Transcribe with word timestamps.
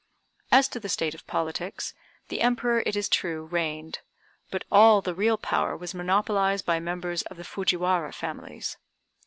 As 0.51 0.67
to 0.69 0.79
the 0.79 0.89
state 0.89 1.13
of 1.13 1.27
politics, 1.27 1.93
the 2.29 2.41
Emperor, 2.41 2.81
it 2.87 2.95
is 2.95 3.07
true, 3.07 3.45
reigned; 3.45 3.99
but 4.49 4.63
all 4.71 4.99
the 4.99 5.13
real 5.13 5.37
power 5.37 5.77
was 5.77 5.93
monopolized 5.93 6.65
by 6.65 6.79
members 6.79 7.21
of 7.21 7.37
the 7.37 7.43
Fujiwara 7.43 8.11
families. 8.11 8.79